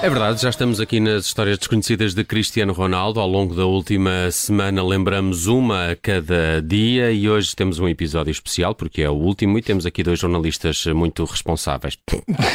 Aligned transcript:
É 0.00 0.08
verdade, 0.08 0.40
já 0.40 0.48
estamos 0.48 0.78
aqui 0.80 1.00
nas 1.00 1.26
histórias 1.26 1.58
desconhecidas 1.58 2.14
de 2.14 2.22
Cristiano 2.22 2.72
Ronaldo. 2.72 3.18
Ao 3.18 3.26
longo 3.28 3.52
da 3.54 3.66
última 3.66 4.30
semana 4.30 4.80
lembramos 4.82 5.48
uma 5.48 5.90
a 5.90 5.96
cada 5.96 6.62
dia 6.62 7.10
e 7.10 7.28
hoje 7.28 7.54
temos 7.56 7.80
um 7.80 7.88
episódio 7.88 8.30
especial 8.30 8.76
porque 8.76 9.02
é 9.02 9.10
o 9.10 9.14
último 9.14 9.58
e 9.58 9.62
temos 9.62 9.84
aqui 9.84 10.04
dois 10.04 10.20
jornalistas 10.20 10.86
muito 10.86 11.24
responsáveis. 11.24 11.98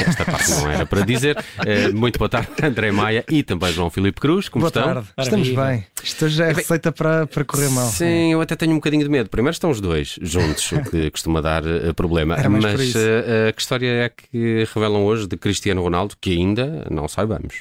Esta 0.08 0.24
parte 0.24 0.52
não 0.52 0.72
era 0.72 0.86
para 0.86 1.02
dizer. 1.02 1.38
Eh, 1.66 1.90
Muito 1.90 2.18
boa 2.18 2.30
tarde, 2.30 2.48
André 2.64 2.92
Maia 2.94 3.26
e 3.30 3.44
também 3.44 3.74
João 3.74 3.90
Filipe 3.90 4.22
Cruz. 4.22 4.48
Como 4.48 4.62
Boa 4.62 4.70
estão? 4.70 4.84
tarde. 4.94 5.10
Estamos 5.20 5.50
bem. 5.50 5.86
Isto 6.02 6.30
já 6.30 6.46
é 6.48 6.54
receita 6.54 6.94
para, 6.94 7.28
para 7.28 7.44
correr 7.44 7.70
mal. 7.70 7.88
Sim, 7.88 8.32
eu 8.32 8.40
até 8.42 8.56
tenho 8.56 8.72
um 8.72 8.76
bocadinho 8.76 9.04
de 9.04 9.10
medo. 9.10 9.30
Primeiro 9.30 9.54
estão 9.54 9.70
os 9.70 9.82
dois 9.82 10.18
juntos, 10.22 10.72
o 10.72 10.82
que 10.90 11.12
costuma 11.12 11.42
dar 11.42 11.64
eh, 11.68 11.92
problema. 11.92 12.36
Por 12.36 12.50
Mas 12.50 12.96
eh, 12.96 13.52
que 13.54 13.62
história 13.62 13.88
é 14.06 14.10
que 14.10 14.66
revelam 14.74 15.04
hoje 15.04 15.28
de 15.28 15.36
Cristiano 15.36 15.82
Ronaldo 15.84 16.16
que 16.20 16.32
ainda 16.32 16.88
não 16.90 17.06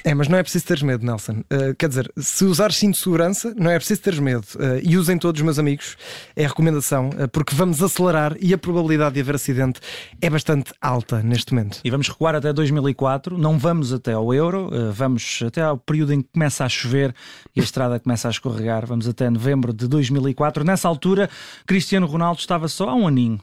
É, 0.03 0.13
mas 0.13 0.27
não 0.27 0.37
é 0.37 0.43
preciso 0.43 0.65
teres 0.65 0.83
medo, 0.83 1.05
Nelson. 1.05 1.43
Uh, 1.51 1.75
quer 1.77 1.89
dizer, 1.89 2.11
se 2.17 2.45
usares 2.45 2.75
cinto 2.77 2.93
de 2.93 2.99
segurança, 2.99 3.53
não 3.57 3.71
é 3.71 3.77
preciso 3.77 4.01
teres 4.01 4.19
medo. 4.19 4.45
Uh, 4.55 4.79
e 4.83 4.97
usem 4.97 5.17
todos, 5.17 5.41
meus 5.41 5.59
amigos. 5.59 5.97
É 6.35 6.45
a 6.45 6.47
recomendação, 6.47 7.09
uh, 7.09 7.27
porque 7.29 7.55
vamos 7.55 7.81
acelerar 7.81 8.35
e 8.39 8.53
a 8.53 8.57
probabilidade 8.57 9.15
de 9.15 9.21
haver 9.21 9.35
acidente 9.35 9.79
é 10.21 10.29
bastante 10.29 10.71
alta 10.81 11.21
neste 11.21 11.53
momento. 11.53 11.79
E 11.83 11.89
vamos 11.89 12.07
recuar 12.07 12.35
até 12.35 12.51
2004, 12.51 13.37
não 13.37 13.57
vamos 13.57 13.93
até 13.93 14.13
ao 14.13 14.33
Euro, 14.33 14.69
vamos 14.91 15.41
até 15.45 15.61
ao 15.61 15.77
período 15.77 16.13
em 16.13 16.21
que 16.21 16.29
começa 16.33 16.65
a 16.65 16.69
chover 16.69 17.13
e 17.55 17.59
a 17.59 17.63
estrada 17.63 17.99
começa 17.99 18.27
a 18.27 18.31
escorregar, 18.31 18.85
vamos 18.85 19.07
até 19.07 19.29
novembro 19.29 19.73
de 19.73 19.87
2004. 19.87 20.63
Nessa 20.63 20.87
altura, 20.87 21.29
Cristiano 21.65 22.05
Ronaldo 22.07 22.39
estava 22.39 22.67
só 22.67 22.89
há 22.89 22.95
um 22.95 23.07
aninho 23.07 23.39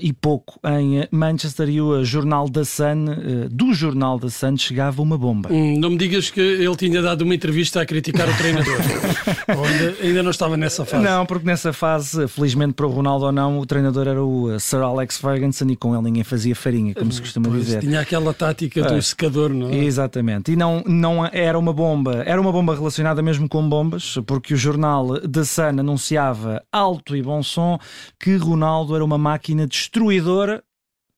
e 0.00 0.12
pouco 0.12 0.58
em 0.64 1.06
Manchester 1.10 1.68
e 1.68 1.80
o 1.80 2.04
Jornal 2.04 2.48
da 2.48 2.64
Sun, 2.64 3.04
do 3.50 3.72
Jornal 3.72 4.18
da 4.18 4.30
Sun, 4.30 4.56
chegava 4.56 5.02
uma 5.02 5.16
bomba. 5.16 5.50
Hum, 5.52 5.71
Não 5.78 5.90
me 5.90 5.96
digas 5.96 6.30
que 6.30 6.40
ele 6.40 6.76
tinha 6.76 7.00
dado 7.02 7.22
uma 7.22 7.34
entrevista 7.34 7.80
a 7.80 7.86
criticar 7.86 8.28
o 8.28 8.36
treinador. 8.36 8.76
Ou 9.56 9.64
ainda, 10.06 10.22
não 10.22 10.30
estava 10.30 10.56
nessa 10.56 10.84
fase. 10.84 11.02
Não, 11.04 11.26
porque 11.26 11.46
nessa 11.46 11.72
fase, 11.72 12.26
felizmente 12.28 12.74
para 12.74 12.86
o 12.86 12.90
Ronaldo 12.90 13.26
ou 13.26 13.32
não, 13.32 13.58
o 13.58 13.66
treinador 13.66 14.06
era 14.08 14.22
o 14.24 14.52
eh, 14.52 14.58
Sir 14.58 14.78
Alex 14.82 15.18
Ferguson 15.18 15.66
e 15.70 15.76
com 15.76 15.94
ele 15.94 16.04
ninguém 16.04 16.24
fazia 16.24 16.54
farinha, 16.54 16.94
como 16.94 17.10
se 17.12 17.20
costuma 17.20 17.48
Pois, 17.48 17.64
dizer. 17.66 17.80
Tinha 17.80 18.00
aquela 18.00 18.32
tática 18.32 18.82
do 18.82 18.94
É. 18.94 19.00
secador, 19.00 19.50
não 19.50 19.68
é? 19.70 19.76
Exatamente. 19.76 20.52
E 20.52 20.56
não, 20.56 20.82
não 20.86 21.26
era 21.26 21.58
uma 21.58 21.72
bomba, 21.72 22.22
era 22.26 22.40
uma 22.40 22.52
bomba 22.52 22.74
relacionada 22.74 23.22
mesmo 23.22 23.48
com 23.48 23.68
bombas, 23.68 24.16
porque 24.26 24.54
o 24.54 24.56
jornal 24.56 25.18
The 25.20 25.44
Sun 25.44 25.62
anunciava 25.80 26.62
alto 26.72 27.16
e 27.16 27.22
bom 27.22 27.42
som 27.42 27.78
que 28.18 28.36
Ronaldo 28.36 28.94
era 28.94 29.04
uma 29.04 29.18
máquina 29.18 29.66
destruidora 29.66 30.62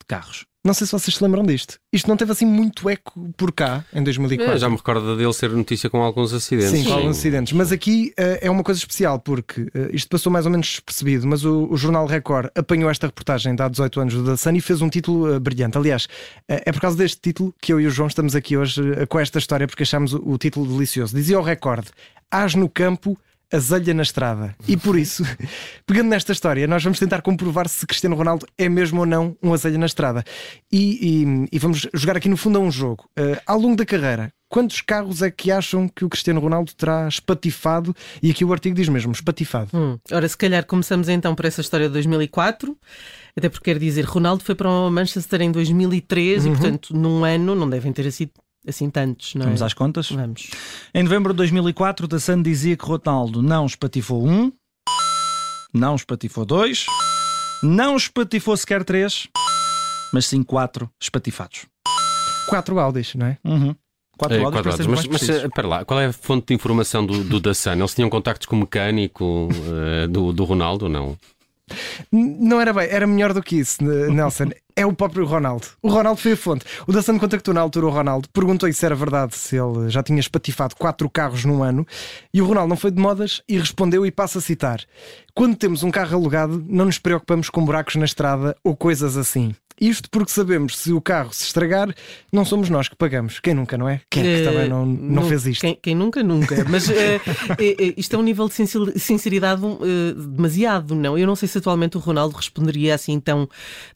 de 0.00 0.06
carros. 0.06 0.44
Não 0.64 0.72
sei 0.72 0.86
se 0.86 0.92
vocês 0.92 1.14
se 1.14 1.22
lembram 1.22 1.44
disto. 1.44 1.78
Isto 1.92 2.08
não 2.08 2.16
teve 2.16 2.32
assim 2.32 2.46
muito 2.46 2.88
eco 2.88 3.30
por 3.36 3.52
cá 3.52 3.84
em 3.92 4.02
2004. 4.02 4.54
É, 4.54 4.58
já 4.58 4.70
me 4.70 4.76
recordo 4.76 5.14
dele 5.14 5.32
ser 5.34 5.50
notícia 5.50 5.90
com 5.90 6.02
alguns 6.02 6.32
acidentes. 6.32 6.70
Sim, 6.70 6.84
com 6.84 6.92
alguns 6.94 7.18
acidentes. 7.18 7.52
Mas 7.52 7.70
aqui 7.70 8.14
eh, 8.16 8.38
é 8.40 8.50
uma 8.50 8.64
coisa 8.64 8.78
especial 8.78 9.18
porque 9.18 9.68
eh, 9.74 9.90
isto 9.92 10.08
passou 10.08 10.32
mais 10.32 10.46
ou 10.46 10.50
menos 10.50 10.66
despercebido, 10.66 11.26
mas 11.26 11.44
o, 11.44 11.68
o 11.70 11.76
Jornal 11.76 12.06
Record 12.06 12.48
apanhou 12.54 12.90
esta 12.90 13.06
reportagem 13.06 13.54
de 13.54 13.62
há 13.62 13.68
18 13.68 14.00
anos 14.00 14.14
do 14.14 14.36
Sun 14.38 14.52
e 14.52 14.60
fez 14.62 14.80
um 14.80 14.88
título 14.88 15.34
eh, 15.34 15.38
brilhante. 15.38 15.76
Aliás, 15.76 16.08
é 16.48 16.72
por 16.72 16.80
causa 16.80 16.96
deste 16.96 17.20
título 17.20 17.54
que 17.60 17.70
eu 17.70 17.78
e 17.78 17.86
o 17.86 17.90
João 17.90 18.06
estamos 18.08 18.34
aqui 18.34 18.56
hoje 18.56 18.82
com 19.10 19.20
esta 19.20 19.38
história 19.38 19.66
porque 19.66 19.82
achamos 19.82 20.14
o, 20.14 20.22
o 20.26 20.38
título 20.38 20.66
delicioso. 20.66 21.14
Dizia 21.14 21.38
o 21.38 21.42
Record: 21.42 21.88
Hás 22.30 22.54
no 22.54 22.70
campo. 22.70 23.18
Azelha 23.52 23.94
na 23.94 24.02
estrada. 24.02 24.54
E 24.66 24.76
por 24.76 24.98
isso, 24.98 25.22
pegando 25.86 26.08
nesta 26.08 26.32
história, 26.32 26.66
nós 26.66 26.82
vamos 26.82 26.98
tentar 26.98 27.22
comprovar 27.22 27.68
se 27.68 27.86
Cristiano 27.86 28.16
Ronaldo 28.16 28.46
é 28.58 28.68
mesmo 28.68 29.00
ou 29.00 29.06
não 29.06 29.36
um 29.42 29.52
azelha 29.52 29.78
na 29.78 29.86
estrada. 29.86 30.24
E, 30.72 31.22
e- 31.22 31.48
e 31.52 31.58
vamos 31.58 31.86
jogar 31.94 32.16
aqui 32.16 32.28
no 32.28 32.36
fundo 32.36 32.58
a 32.58 32.60
um 32.60 32.70
jogo. 32.70 33.04
Eh, 33.16 33.40
ao 33.46 33.58
longo 33.58 33.76
da 33.76 33.84
carreira, 33.86 34.32
quantos 34.48 34.80
carros 34.80 35.22
é 35.22 35.30
que 35.30 35.50
acham 35.50 35.88
que 35.88 36.04
o 36.04 36.08
Cristiano 36.08 36.40
Ronaldo 36.40 36.72
terá 36.74 37.06
espatifado? 37.08 37.94
E 38.22 38.30
aqui 38.30 38.44
o 38.44 38.52
artigo 38.52 38.74
diz 38.76 38.88
mesmo, 38.88 39.12
espatifado. 39.12 39.70
Hum, 39.74 39.98
Ora, 40.12 40.28
se 40.28 40.36
calhar 40.36 40.64
começamos 40.66 41.08
então 41.08 41.34
por 41.34 41.44
essa 41.44 41.60
história 41.60 41.86
de 41.88 41.92
2004, 41.92 42.76
até 43.36 43.48
porque 43.48 43.72
quer 43.72 43.78
dizer, 43.80 44.04
Ronaldo 44.04 44.42
foi 44.44 44.54
para 44.54 44.68
o 44.70 44.90
Manchester 44.90 45.42
em 45.42 45.50
2003 45.50 46.46
e, 46.46 46.50
portanto, 46.50 46.94
num 46.96 47.24
ano 47.24 47.54
não 47.54 47.68
devem 47.68 47.92
ter 47.92 48.10
sido 48.12 48.30
assim 48.66 48.90
tantos, 48.90 49.34
não 49.34 49.42
é? 49.42 49.44
Vamos 49.46 49.62
às 49.62 49.74
contas? 49.74 50.10
Vamos. 50.10 50.50
Em 50.94 51.02
novembro 51.02 51.32
de 51.32 51.36
2004, 51.38 52.08
The 52.08 52.18
Sun 52.18 52.42
dizia 52.42 52.76
que 52.76 52.84
Ronaldo 52.84 53.42
não 53.42 53.66
espatifou 53.66 54.26
um, 54.26 54.52
não 55.72 55.94
espatifou 55.96 56.44
dois, 56.44 56.86
não 57.62 57.96
espatifou 57.96 58.56
sequer 58.56 58.84
três, 58.84 59.28
mas 60.12 60.26
sim 60.26 60.42
quatro 60.42 60.90
espatifados. 61.00 61.66
Quatro 62.48 62.78
Audis, 62.78 63.14
não 63.14 63.26
é? 63.26 63.38
Uhum. 63.44 63.74
Quatro 64.16 64.36
É, 64.36 64.44
áudios 64.44 64.62
para 64.62 64.70
quadrados. 64.72 64.76
sermos 64.98 65.20
Mas, 65.20 65.28
mas 65.28 65.44
espera 65.44 65.66
lá, 65.66 65.84
qual 65.84 65.98
é 66.00 66.06
a 66.06 66.12
fonte 66.12 66.46
de 66.48 66.54
informação 66.54 67.04
do, 67.04 67.24
do 67.24 67.40
Da 67.40 67.52
Sun? 67.52 67.72
Eles 67.72 67.94
tinham 67.94 68.08
contactos 68.08 68.46
com 68.46 68.54
o 68.54 68.60
mecânico 68.60 69.48
eh, 69.52 70.06
do, 70.06 70.32
do 70.32 70.44
Ronaldo 70.44 70.84
ou 70.84 70.90
não? 70.90 71.16
Não 72.12 72.60
era 72.60 72.72
bem, 72.72 72.88
era 72.90 73.06
melhor 73.06 73.32
do 73.32 73.42
que 73.42 73.56
isso, 73.56 73.82
Nelson. 73.82 74.50
É 74.76 74.84
o 74.84 74.92
próprio 74.92 75.24
Ronaldo. 75.24 75.68
O 75.80 75.88
Ronaldo 75.88 76.20
foi 76.20 76.32
a 76.32 76.36
fonte. 76.36 76.64
O 76.84 76.92
da 76.92 77.00
Sun 77.00 77.16
contactou 77.16 77.54
na 77.54 77.60
altura 77.60 77.86
o 77.86 77.90
Ronaldo, 77.90 78.28
perguntou-lhe 78.30 78.72
se 78.72 78.84
era 78.84 78.96
verdade, 78.96 79.36
se 79.36 79.56
ele 79.56 79.88
já 79.88 80.02
tinha 80.02 80.18
espatifado 80.18 80.74
quatro 80.74 81.08
carros 81.08 81.44
num 81.44 81.62
ano. 81.62 81.86
E 82.32 82.42
o 82.42 82.44
Ronaldo 82.44 82.70
não 82.70 82.76
foi 82.76 82.90
de 82.90 83.00
modas 83.00 83.40
e 83.48 83.56
respondeu, 83.56 84.04
e 84.04 84.10
passa 84.10 84.38
a 84.38 84.42
citar: 84.42 84.80
Quando 85.32 85.54
temos 85.54 85.84
um 85.84 85.92
carro 85.92 86.16
alugado, 86.16 86.64
não 86.68 86.86
nos 86.86 86.98
preocupamos 86.98 87.48
com 87.48 87.64
buracos 87.64 87.94
na 87.94 88.04
estrada 88.04 88.56
ou 88.64 88.76
coisas 88.76 89.16
assim. 89.16 89.54
Isto 89.88 90.08
porque 90.10 90.30
sabemos 90.30 90.78
se 90.78 90.92
o 90.92 91.00
carro 91.00 91.32
se 91.32 91.44
estragar, 91.44 91.94
não 92.32 92.44
somos 92.44 92.70
nós 92.70 92.88
que 92.88 92.96
pagamos. 92.96 93.38
Quem 93.40 93.54
nunca, 93.54 93.76
não 93.76 93.88
é? 93.88 94.00
Quem 94.10 94.22
é 94.22 94.26
que 94.36 94.42
Eh, 94.42 94.44
também 94.44 94.68
não, 94.68 94.86
não 94.86 95.24
fez 95.28 95.46
isto? 95.46 95.60
Quem, 95.60 95.78
quem 95.80 95.94
nunca, 95.94 96.22
nunca. 96.22 96.64
Mas 96.68 96.88
eh, 96.88 97.20
isto 97.96 98.14
é 98.16 98.18
um 98.18 98.22
nível 98.22 98.48
de 98.48 98.54
sincer- 98.54 98.98
sinceridade 98.98 99.62
eh, 99.64 100.14
demasiado, 100.14 100.94
não? 100.94 101.18
Eu 101.18 101.26
não 101.26 101.36
sei 101.36 101.48
se 101.48 101.58
atualmente 101.58 101.96
o 101.96 102.00
Ronaldo 102.00 102.36
responderia 102.36 102.94
assim 102.94 103.18
tão 103.20 103.48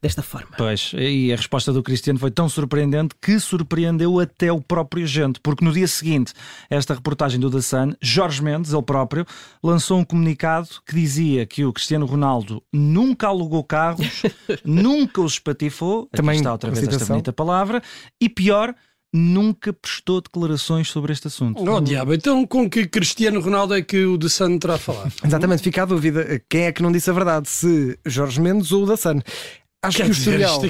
desta 0.02 0.22
forma. 0.22 0.48
Pois, 0.56 0.92
e 0.96 1.32
a 1.32 1.36
resposta 1.36 1.72
do 1.72 1.82
Cristiano 1.82 2.18
foi 2.18 2.30
tão 2.30 2.48
surpreendente 2.48 3.14
que 3.20 3.38
surpreendeu 3.40 4.18
até 4.20 4.52
o 4.52 4.60
próprio 4.60 5.06
gente, 5.06 5.40
porque 5.40 5.64
no 5.64 5.72
dia 5.72 5.86
seguinte, 5.86 6.32
a 6.70 6.74
esta 6.74 6.94
reportagem 6.94 7.38
do 7.40 7.50
The 7.50 7.60
Sun, 7.60 7.92
Jorge 8.00 8.42
Mendes, 8.42 8.72
ele 8.72 8.82
próprio, 8.82 9.24
lançou 9.62 9.98
um 9.98 10.04
comunicado 10.04 10.68
que 10.86 10.94
dizia 10.94 11.46
que 11.46 11.64
o 11.64 11.72
Cristiano 11.72 12.04
Ronaldo 12.06 12.62
nunca 12.72 13.26
alugou 13.28 13.62
carros, 13.64 14.22
nunca 14.64 15.20
os 15.20 15.32
espatifou, 15.34 15.77
Também 16.12 16.36
está 16.36 16.52
outra 16.52 16.70
vez 16.70 16.86
esta 16.86 17.04
bonita 17.06 17.32
palavra, 17.32 17.82
e 18.20 18.28
pior, 18.28 18.74
nunca 19.12 19.72
prestou 19.72 20.20
declarações 20.20 20.88
sobre 20.88 21.12
este 21.12 21.28
assunto. 21.28 21.62
Oh, 21.62 21.80
diabo, 21.80 22.14
então 22.14 22.46
com 22.46 22.68
que 22.68 22.86
Cristiano 22.86 23.40
Ronaldo 23.40 23.74
é 23.74 23.82
que 23.82 24.04
o 24.04 24.18
The 24.18 24.28
Sun 24.28 24.58
terá 24.58 24.74
a 24.74 24.78
falar? 24.78 25.10
Exatamente, 25.24 25.62
fica 25.62 25.82
a 25.82 25.86
dúvida. 25.86 26.42
Quem 26.48 26.62
é 26.62 26.72
que 26.72 26.82
não 26.82 26.92
disse 26.92 27.10
a 27.10 27.12
verdade? 27.12 27.48
Se 27.48 27.98
Jorge 28.06 28.40
Mendes 28.40 28.72
ou 28.72 28.84
o 28.84 28.86
da 28.86 28.96
Sun? 28.96 29.20
Acho 29.80 30.02
que 30.02 30.08
o 30.08 30.10
historial. 30.10 30.60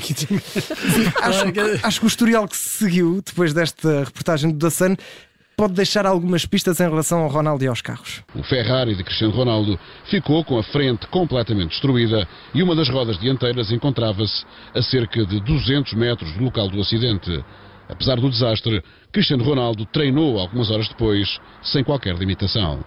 Acho, 1.22 1.86
acho 1.86 2.00
que 2.00 2.06
o 2.06 2.08
historial 2.08 2.46
que 2.46 2.54
se 2.54 2.78
seguiu 2.84 3.22
depois 3.24 3.54
desta 3.54 4.04
reportagem 4.04 4.50
do 4.50 4.58
Da 4.58 4.70
Sun 4.70 4.96
pode 5.58 5.74
deixar 5.74 6.06
algumas 6.06 6.46
pistas 6.46 6.78
em 6.78 6.88
relação 6.88 7.18
ao 7.18 7.28
Ronaldo 7.28 7.64
e 7.64 7.66
aos 7.66 7.82
carros. 7.82 8.22
O 8.32 8.44
Ferrari 8.44 8.94
de 8.94 9.02
Cristiano 9.02 9.34
Ronaldo 9.34 9.76
ficou 10.04 10.44
com 10.44 10.56
a 10.56 10.62
frente 10.62 11.08
completamente 11.08 11.70
destruída 11.70 12.28
e 12.54 12.62
uma 12.62 12.76
das 12.76 12.88
rodas 12.88 13.18
dianteiras 13.18 13.72
encontrava-se 13.72 14.46
a 14.72 14.80
cerca 14.80 15.26
de 15.26 15.40
200 15.40 15.94
metros 15.94 16.32
do 16.34 16.44
local 16.44 16.68
do 16.68 16.80
acidente. 16.80 17.44
Apesar 17.88 18.20
do 18.20 18.30
desastre, 18.30 18.84
Cristiano 19.10 19.42
Ronaldo 19.42 19.84
treinou 19.86 20.38
algumas 20.38 20.70
horas 20.70 20.88
depois, 20.88 21.40
sem 21.60 21.82
qualquer 21.82 22.14
limitação. 22.16 22.84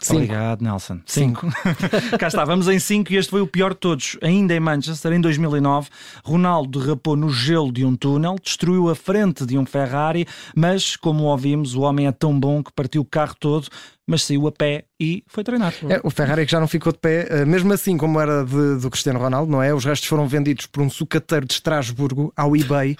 Cinco. 0.00 0.22
Obrigado, 0.22 0.62
Nelson. 0.62 1.00
Cinco. 1.04 1.46
Cá 2.18 2.28
está, 2.28 2.44
vamos 2.44 2.68
em 2.68 2.78
cinco 2.78 3.12
e 3.12 3.16
este 3.16 3.30
foi 3.30 3.40
o 3.40 3.46
pior 3.46 3.70
de 3.70 3.80
todos. 3.80 4.16
Ainda 4.22 4.54
em 4.54 4.60
Manchester, 4.60 5.12
em 5.12 5.20
2009, 5.20 5.88
Ronaldo 6.24 6.78
derrapou 6.78 7.16
no 7.16 7.30
gelo 7.30 7.72
de 7.72 7.84
um 7.84 7.96
túnel, 7.96 8.36
destruiu 8.42 8.88
a 8.88 8.94
frente 8.94 9.44
de 9.44 9.58
um 9.58 9.66
Ferrari, 9.66 10.26
mas, 10.54 10.94
como 10.94 11.24
ouvimos, 11.24 11.74
o 11.74 11.80
homem 11.80 12.06
é 12.06 12.12
tão 12.12 12.38
bom 12.38 12.62
que 12.62 12.72
partiu 12.72 13.02
o 13.02 13.04
carro 13.04 13.34
todo, 13.38 13.68
mas 14.08 14.22
saiu 14.24 14.46
a 14.48 14.52
pé 14.52 14.84
e 14.98 15.22
foi 15.28 15.44
treinar. 15.44 15.72
É, 15.88 16.00
o 16.02 16.10
Ferrari 16.10 16.44
que 16.46 16.50
já 16.50 16.58
não 16.58 16.66
ficou 16.66 16.90
de 16.92 16.98
pé, 16.98 17.28
eh, 17.30 17.44
mesmo 17.44 17.72
assim 17.72 17.96
como 17.96 18.18
era 18.18 18.42
de- 18.44 18.78
do 18.80 18.90
Cristiano 18.90 19.18
Ronaldo, 19.20 19.52
não 19.52 19.62
é? 19.62 19.72
Os 19.72 19.84
restos 19.84 20.08
foram 20.08 20.26
vendidos 20.26 20.66
por 20.66 20.82
um 20.82 20.88
sucateiro 20.90 21.46
de 21.46 21.52
Estrasburgo 21.52 22.32
ao 22.34 22.56
eBay 22.56 22.96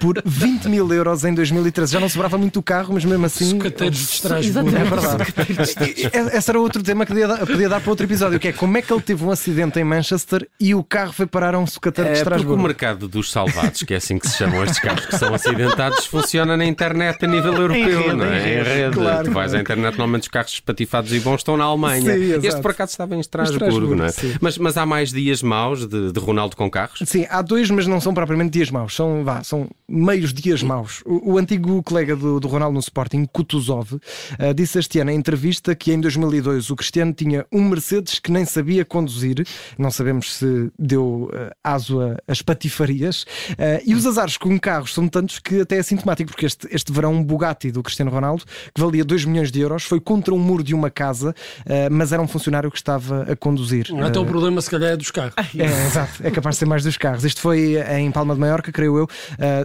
por 0.00 0.20
20 0.26 0.68
mil 0.68 0.92
euros 0.92 1.24
em 1.24 1.32
2013. 1.32 1.92
Já 1.92 2.00
não 2.00 2.08
sobrava 2.08 2.36
muito 2.36 2.58
o 2.58 2.62
carro, 2.62 2.92
mas 2.92 3.04
mesmo 3.04 3.24
assim. 3.24 3.50
Secateiros 3.52 3.98
de 3.98 4.04
Estrasburgo. 4.14 4.68
Exatamente. 4.68 4.76
É 4.76 4.84
verdade. 4.84 6.34
Esse 6.36 6.50
era 6.50 6.60
outro 6.60 6.82
tema 6.82 7.06
que 7.06 7.12
podia 7.12 7.28
dar, 7.28 7.46
podia 7.46 7.68
dar 7.68 7.80
para 7.80 7.90
outro 7.90 8.04
episódio, 8.04 8.38
que 8.40 8.48
é 8.48 8.52
como 8.52 8.76
é 8.76 8.82
que 8.82 8.92
ele 8.92 9.00
teve 9.02 9.24
um 9.24 9.30
acidente 9.30 9.78
em 9.78 9.84
Manchester 9.84 10.46
e 10.60 10.74
o 10.74 10.82
carro 10.82 11.12
foi 11.12 11.26
parar 11.26 11.54
a 11.54 11.58
um 11.58 11.66
sucateiro 11.66 12.10
de 12.12 12.16
É 12.18 12.22
porque 12.24 12.34
o 12.34 12.36
Estrasburgo. 12.36 12.62
mercado 12.62 13.08
dos 13.08 13.30
salvados, 13.30 13.82
que 13.84 13.94
é 13.94 13.96
assim 13.98 14.18
que 14.18 14.28
se 14.28 14.36
chamam 14.36 14.62
estes 14.64 14.80
carros 14.80 15.06
que 15.06 15.16
são 15.16 15.32
acidentados, 15.32 16.04
funciona 16.06 16.56
na 16.56 16.64
internet 16.64 17.24
a 17.24 17.28
nível 17.28 17.54
europeu, 17.54 18.02
rede, 18.02 18.16
não 18.16 18.24
é? 18.26 18.60
em 18.60 18.62
rede. 18.62 18.94
Claro, 18.96 19.24
tu 19.24 19.30
vais 19.30 19.54
à 19.54 19.60
internet, 19.60 19.92
normalmente 19.92 20.22
os 20.22 20.28
carros 20.28 20.47
carros 20.48 20.52
espatifados 20.54 21.12
e 21.12 21.20
bons 21.20 21.36
estão 21.36 21.56
na 21.56 21.64
Alemanha. 21.64 22.14
Sim, 22.14 22.32
este 22.32 22.46
exato. 22.46 22.62
por 22.62 22.70
acaso 22.70 22.90
estava 22.90 23.14
em 23.14 23.20
Estrasburgo, 23.20 23.64
Estrasburgo, 23.64 23.94
não 23.94 24.06
é? 24.06 24.12
Mas, 24.40 24.58
mas 24.58 24.76
há 24.76 24.86
mais 24.86 25.10
dias 25.10 25.42
maus 25.42 25.86
de, 25.86 26.12
de 26.12 26.20
Ronaldo 26.20 26.56
com 26.56 26.70
carros? 26.70 27.00
Sim, 27.04 27.26
há 27.28 27.42
dois, 27.42 27.70
mas 27.70 27.86
não 27.86 28.00
são 28.00 28.14
propriamente 28.14 28.50
dias 28.50 28.70
maus, 28.70 28.94
são, 28.94 29.24
vá, 29.24 29.42
são 29.42 29.68
meios 29.88 30.32
dias 30.32 30.62
maus. 30.62 31.02
O, 31.04 31.32
o 31.32 31.38
antigo 31.38 31.82
colega 31.82 32.16
do, 32.16 32.40
do 32.40 32.48
Ronaldo 32.48 32.74
no 32.74 32.80
Sporting, 32.80 33.24
Kutuzov, 33.26 33.98
eh, 34.38 34.54
disse 34.54 34.78
este 34.78 34.98
ano 34.98 35.10
em 35.10 35.16
entrevista 35.16 35.74
que 35.74 35.92
em 35.92 36.00
2002 36.00 36.70
o 36.70 36.76
Cristiano 36.76 37.12
tinha 37.12 37.46
um 37.52 37.68
Mercedes 37.68 38.18
que 38.18 38.30
nem 38.30 38.44
sabia 38.44 38.84
conduzir, 38.84 39.46
não 39.78 39.90
sabemos 39.90 40.34
se 40.36 40.70
deu 40.78 41.30
eh, 41.32 41.52
aso 41.62 41.98
as 42.26 42.42
patifarias, 42.42 43.24
eh, 43.56 43.82
e 43.84 43.94
os 43.94 44.06
azares 44.06 44.36
com 44.36 44.58
carros 44.58 44.94
são 44.94 45.08
tantos 45.08 45.38
que 45.38 45.60
até 45.60 45.76
é 45.76 45.82
sintomático, 45.82 46.30
porque 46.30 46.46
este, 46.46 46.68
este 46.70 46.92
verão 46.92 47.12
um 47.12 47.24
Bugatti 47.24 47.70
do 47.70 47.82
Cristiano 47.82 48.10
Ronaldo, 48.10 48.44
que 48.74 48.80
valia 48.80 49.04
2 49.04 49.24
milhões 49.24 49.50
de 49.50 49.60
euros, 49.60 49.84
foi 49.84 50.00
contra 50.00 50.34
um 50.34 50.37
muro 50.38 50.62
de 50.62 50.74
uma 50.74 50.90
casa, 50.90 51.34
eh, 51.66 51.88
mas 51.90 52.12
era 52.12 52.22
um 52.22 52.28
funcionário 52.28 52.70
que 52.70 52.76
estava 52.76 53.22
a 53.30 53.36
conduzir. 53.36 53.86
Então 53.90 54.22
o 54.22 54.26
Eh, 54.26 54.28
problema, 54.28 54.60
se 54.60 54.70
calhar, 54.70 54.90
é 54.92 54.96
dos 54.96 55.10
carros. 55.10 55.34
é, 55.56 55.64
exato, 55.86 56.12
é 56.22 56.30
capaz 56.30 56.54
de 56.56 56.60
ser 56.60 56.66
mais 56.66 56.82
dos 56.84 56.96
carros. 56.96 57.24
Isto 57.24 57.40
foi 57.40 57.76
em 57.98 58.10
Palma 58.10 58.34
de 58.34 58.40
Maiorca, 58.40 58.70
creio 58.72 58.96
eu. 58.98 59.08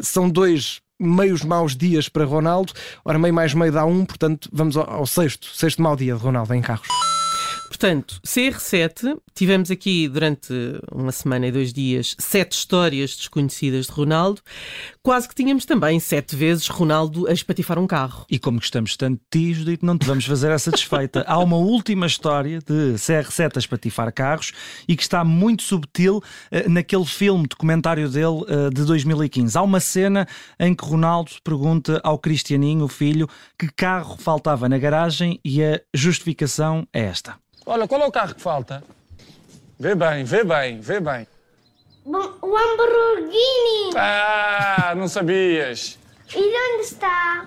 São 0.02 0.30
dois 0.30 0.82
meios 1.00 1.44
maus 1.44 1.76
dias 1.76 2.08
para 2.08 2.24
Ronaldo. 2.26 2.72
Ora, 3.04 3.20
meio 3.20 3.34
mais 3.34 3.54
meio 3.54 3.72
dá 3.72 3.86
um, 3.86 4.06
portanto, 4.06 4.50
vamos 4.54 4.78
ao, 4.78 4.90
ao 4.90 5.06
sexto, 5.06 5.48
sexto 5.54 5.82
mau 5.82 5.96
dia 5.96 6.14
de 6.16 6.20
Ronaldo 6.22 6.54
em 6.54 6.62
carros. 6.62 6.88
Portanto, 7.74 8.22
CR7, 8.24 9.18
tivemos 9.34 9.72
aqui 9.72 10.08
durante 10.08 10.54
uma 10.92 11.12
semana 11.12 11.48
e 11.48 11.52
dois 11.52 11.74
dias 11.74 12.16
sete 12.20 12.52
histórias 12.52 13.16
desconhecidas 13.16 13.88
de 13.88 13.92
Ronaldo. 13.92 14.42
Quase 15.02 15.28
que 15.28 15.34
tínhamos 15.34 15.66
também 15.66 16.00
sete 16.00 16.36
vezes 16.36 16.68
Ronaldo 16.68 17.28
a 17.28 17.34
espatifar 17.34 17.80
um 17.80 17.88
carro. 17.88 18.28
E 18.30 18.38
como 18.38 18.60
gostamos 18.60 18.96
tanto 18.96 19.20
de 19.20 19.26
ti, 19.32 19.54
Judito, 19.56 19.84
não 19.84 19.98
te 19.98 20.06
vamos 20.06 20.24
fazer 20.24 20.52
essa 20.52 20.70
desfeita. 20.70 21.26
Há 21.28 21.40
uma 21.40 21.58
última 21.58 22.06
história 22.06 22.60
de 22.60 22.94
CR7 22.94 23.56
a 23.56 23.60
espatifar 23.60 24.14
carros 24.14 24.52
e 24.88 24.96
que 24.96 25.02
está 25.02 25.24
muito 25.24 25.64
subtil 25.64 26.22
eh, 26.52 26.70
naquele 26.70 27.06
filme 27.06 27.48
documentário 27.48 28.08
dele 28.08 28.46
eh, 28.50 28.70
de 28.70 28.86
2015. 28.86 29.58
Há 29.58 29.64
uma 29.64 29.80
cena 29.80 30.28
em 30.60 30.76
que 30.76 30.86
Ronaldo 30.86 31.32
pergunta 31.44 32.00
ao 32.04 32.20
Cristianinho, 32.20 32.86
o 32.86 32.88
filho, 32.88 33.28
que 33.58 33.68
carro 33.68 34.16
faltava 34.20 34.70
na 34.70 34.78
garagem 34.78 35.40
e 35.44 35.64
a 35.64 35.82
justificação 35.92 36.88
é 36.94 37.02
esta. 37.02 37.42
Olha, 37.66 37.88
qual 37.88 38.02
é 38.02 38.06
o 38.06 38.12
carro 38.12 38.36
que 38.36 38.42
falta? 38.42 38.84
Vê 39.80 39.96
bem, 39.96 40.24
vê 40.24 40.44
bem, 40.44 40.80
vê 40.80 41.00
bem. 41.00 41.28
Bom, 42.06 42.34
o 42.42 42.48
Lamborghini! 42.48 43.96
Ah, 43.96 44.94
não 44.96 45.08
sabias. 45.08 45.98
E 46.36 46.40
onde 46.40 46.84
está? 46.84 47.46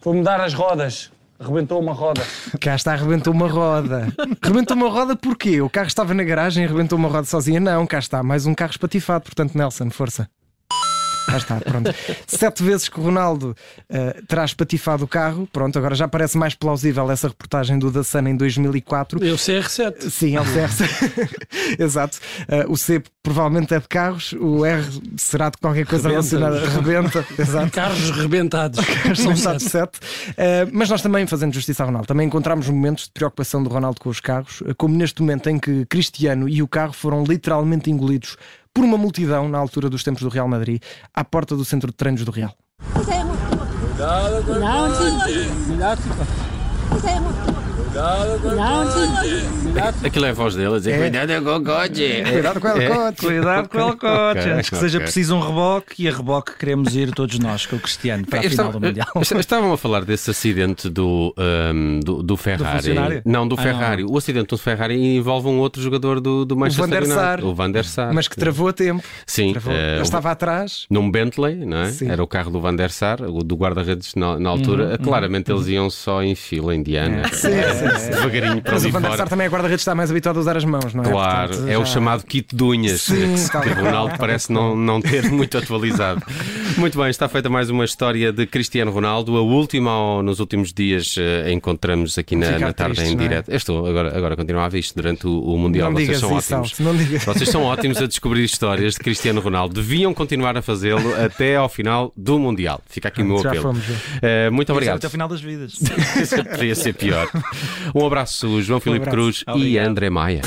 Vou 0.00 0.14
mudar 0.14 0.40
as 0.40 0.54
rodas. 0.54 1.10
Arrebentou 1.38 1.80
uma 1.80 1.92
roda. 1.92 2.22
Cá 2.60 2.76
está, 2.76 2.92
arrebentou 2.92 3.32
uma 3.32 3.48
roda. 3.48 4.06
Arrebentou 4.40 4.76
uma 4.76 4.88
roda 4.88 5.16
porquê? 5.16 5.60
O 5.60 5.68
carro 5.68 5.88
estava 5.88 6.14
na 6.14 6.24
garagem 6.24 6.62
e 6.62 6.66
arrebentou 6.66 6.96
uma 6.96 7.08
roda 7.08 7.24
sozinha? 7.26 7.60
Não, 7.60 7.86
cá 7.86 7.98
está, 7.98 8.22
mais 8.22 8.46
um 8.46 8.54
carro 8.54 8.70
espatifado. 8.70 9.24
Portanto, 9.24 9.54
Nelson, 9.56 9.90
força. 9.90 10.30
Cá 11.26 11.36
está, 11.36 11.60
pronto. 11.60 11.94
Sete 12.26 12.62
vezes 12.62 12.88
que 12.88 13.00
o 13.00 13.02
Ronaldo 13.02 13.56
eh, 13.88 14.20
terá 14.28 14.44
espatifado 14.44 15.04
o 15.04 15.08
carro. 15.08 15.48
Pronto, 15.52 15.78
agora 15.78 15.94
já 15.94 16.06
parece 16.06 16.38
mais 16.38 16.54
plausível 16.54 17.10
essa 17.10 17.28
reportagem 17.28 17.78
do 17.78 17.90
Da 17.90 18.04
Sun 18.04 18.28
em 18.28 18.36
2004. 18.36 19.24
É 19.24 19.32
o 19.32 19.36
CR7. 19.36 20.08
Sim, 20.10 20.36
é 20.36 20.40
o 20.40 20.44
CR. 20.44 21.78
Exato. 21.82 22.18
Uh, 22.48 22.72
o 22.72 22.76
C 22.76 23.02
provavelmente 23.22 23.74
é 23.74 23.80
de 23.80 23.88
carros, 23.88 24.32
o 24.34 24.64
R 24.64 24.84
será 25.16 25.50
de 25.50 25.58
qualquer 25.58 25.84
coisa 25.84 26.08
Rebenta. 26.08 26.36
relacionada. 26.38 26.70
Rebenta. 26.70 27.26
Exato. 27.38 27.70
Carros 27.72 28.10
rebentados. 28.10 28.78
São 29.16 29.36
São 29.36 29.58
sete, 29.58 29.68
sete. 29.68 29.98
Uh, 30.30 30.70
mas 30.72 30.88
nós 30.88 31.02
também, 31.02 31.26
fazendo 31.26 31.52
justiça 31.52 31.82
ao 31.82 31.88
Ronaldo, 31.88 32.06
também 32.06 32.26
encontramos 32.26 32.68
momentos 32.68 33.04
de 33.04 33.10
preocupação 33.10 33.62
do 33.62 33.68
Ronaldo 33.68 34.00
com 34.00 34.08
os 34.08 34.20
carros, 34.20 34.60
uh, 34.60 34.74
como 34.76 34.96
neste 34.96 35.20
momento 35.20 35.50
em 35.50 35.58
que 35.58 35.84
Cristiano 35.86 36.48
e 36.48 36.62
o 36.62 36.68
carro 36.68 36.92
foram 36.92 37.24
literalmente 37.24 37.90
engolidos 37.90 38.36
por 38.76 38.84
uma 38.84 38.98
multidão 38.98 39.48
na 39.48 39.56
altura 39.56 39.88
dos 39.88 40.04
tempos 40.04 40.22
do 40.22 40.28
Real 40.28 40.46
Madrid, 40.46 40.82
à 41.14 41.24
porta 41.24 41.56
do 41.56 41.64
centro 41.64 41.90
de 41.90 41.96
treinos 41.96 42.22
do 42.26 42.30
Real. 42.30 42.54
Aquilo 50.04 50.26
é 50.26 50.30
a 50.30 50.32
voz 50.32 50.54
dele 50.54 50.74
a 50.74 50.78
dizer: 50.78 50.92
É. 50.92 50.98
Cuidado, 50.98 51.30
é 51.30 51.40
gogode. 51.40 52.02
Cuidado 52.30 52.60
com 52.60 52.68
ele, 52.68 52.88
cote. 52.88 53.20
Cuidado 53.26 53.68
com 53.68 53.78
o 53.78 53.96
coche, 53.96 54.38
Ok, 54.40 54.52
antes 54.52 54.70
que 54.70 54.76
seja 54.76 55.00
preciso 55.00 55.34
um 55.36 55.40
reboque 55.40 56.02
e 56.04 56.08
a 56.08 56.12
reboque 56.12 56.52
queremos 56.58 56.94
ir 56.94 57.10
todos 57.12 57.38
nós 57.38 57.66
com 57.66 57.76
o 57.76 57.80
Cristiano 57.80 58.26
para 58.26 58.40
a 58.40 58.42
final 58.42 58.52
estava- 58.68 58.72
do 58.72 58.80
Mundial. 58.80 59.06
Estavam 59.38 59.72
a 59.72 59.78
falar 59.78 60.04
desse 60.04 60.30
acidente 60.30 60.88
do, 60.88 61.34
ahm, 61.36 62.00
do, 62.00 62.22
do 62.22 62.36
Ferrari. 62.36 62.76
funcionário? 62.78 63.22
não, 63.24 63.46
do 63.46 63.54
Ah, 63.58 63.62
Ferrari. 63.62 64.04
O 64.04 64.16
acidente 64.16 64.48
do 64.48 64.58
Ferrari 64.58 65.16
envolve 65.16 65.48
um 65.48 65.58
outro 65.58 65.80
jogador 65.82 66.20
do, 66.20 66.44
do 66.44 66.56
Manchester 66.56 66.84
Van 66.84 66.90
der 66.90 67.06
Sar. 67.06 67.32
United. 67.38 67.46
O 67.46 67.54
Van 67.54 67.70
der 67.70 67.84
Sar. 67.84 68.12
Mas 68.14 68.28
que 68.28 68.36
travou 68.36 68.68
a 68.68 68.72
tempo. 68.72 69.02
Sim, 69.26 69.52
Travou. 69.52 69.72
o- 69.72 70.02
estava 70.02 70.30
atrás. 70.30 70.86
num 70.90 71.10
Bentley, 71.10 71.54
não 71.66 71.78
é? 71.78 71.90
Sim. 71.90 72.10
Era 72.10 72.22
o 72.22 72.26
carro 72.26 72.50
do 72.50 72.60
Van 72.60 72.74
der 72.74 72.90
Sar, 72.90 73.20
o 73.22 73.42
do 73.44 73.54
guarda-redes 73.56 74.14
na, 74.14 74.38
na 74.38 74.50
altura. 74.50 74.98
Claramente 75.02 75.50
eles 75.52 75.66
iam 75.68 75.88
só 75.90 76.22
em 76.22 76.34
fila 76.34 76.74
indiana. 76.74 77.18
Uhum. 77.18 77.24
Sim, 77.32 77.48
sim, 77.50 77.85
sim. 77.98 78.10
Devagarinho 78.10 78.62
para 78.62 78.72
Mas 78.72 78.82
ali 78.82 78.90
o 78.90 78.92
Van 78.92 79.00
der. 79.02 79.16
Sar 79.16 79.28
também 79.28 79.46
é 79.46 79.50
guarda-redes, 79.50 79.80
está 79.82 79.94
mais 79.94 80.10
habituado 80.10 80.36
a 80.36 80.40
usar 80.40 80.56
as 80.56 80.64
mãos, 80.64 80.92
não 80.94 81.04
é? 81.04 81.08
Claro, 81.10 81.48
Portanto, 81.50 81.68
é 81.70 81.76
o 81.78 81.84
já- 81.84 81.92
chamado 81.92 82.24
kit 82.24 82.54
de 82.54 82.62
unhas, 82.62 83.02
Sim, 83.02 83.34
que, 83.62 83.68
o 83.68 83.74
Ronaldo 83.84 84.14
parece 84.18 84.52
não, 84.52 84.76
não 84.76 85.00
ter 85.00 85.24
muito 85.30 85.56
atualizado. 85.58 86.22
Muito 86.76 86.98
bem, 86.98 87.08
está 87.08 87.28
feita 87.28 87.48
mais 87.48 87.70
uma 87.70 87.84
história 87.84 88.32
de 88.32 88.46
Cristiano 88.46 88.90
Ronaldo, 88.90 89.36
a 89.36 89.40
última 89.40 89.96
ou 89.96 90.22
nos 90.22 90.40
últimos 90.40 90.72
dias 90.72 91.14
eh, 91.18 91.50
encontramos 91.52 92.18
aqui 92.18 92.36
na, 92.36 92.58
na 92.58 92.72
tarde 92.72 92.96
tristes, 92.96 93.12
em 93.12 93.16
é? 93.16 93.28
direto. 93.28 93.48
Eu 93.50 93.56
estou 93.56 93.86
agora, 93.86 94.16
agora 94.16 94.36
continuava 94.36 94.76
isto 94.78 94.94
durante 94.94 95.26
o, 95.26 95.40
o 95.40 95.58
Mundial, 95.58 95.90
Não 95.90 95.98
vocês 95.98 96.18
são 96.18 96.36
isso, 96.38 96.54
ótimos. 96.54 96.78
Não 96.80 96.96
digas. 96.96 97.24
Vocês 97.24 97.48
são 97.48 97.62
ótimos 97.62 97.96
a 98.02 98.06
descobrir 98.06 98.44
histórias 98.44 98.94
de 98.94 99.00
Cristiano 99.00 99.40
Ronaldo. 99.40 99.74
Deviam 99.74 100.12
continuar 100.12 100.56
a 100.56 100.62
fazê-lo 100.62 101.14
até 101.24 101.56
ao 101.56 101.68
final 101.68 102.12
do 102.16 102.38
Mundial. 102.38 102.80
Fica 102.88 103.08
aqui 103.08 103.22
o 103.22 103.24
meu 103.24 103.38
apelo. 103.38 103.62
fomos. 103.62 103.84
Eh, 104.20 104.50
muito 104.50 104.70
obrigado. 104.72 104.96
Até 104.96 105.06
o 105.06 105.10
final 105.10 105.28
das 105.28 105.40
vidas. 105.40 105.74
Poderia 106.50 106.74
ser 106.74 106.92
pior. 106.94 107.28
Um 107.94 108.06
abraço, 108.06 108.60
João 108.62 108.80
Filipe 108.80 109.08
abraço. 109.08 109.16
Cruz 109.16 109.44
e 109.46 109.50
Obrigado. 109.50 109.86
André 109.88 110.10
Maia. 110.10 110.42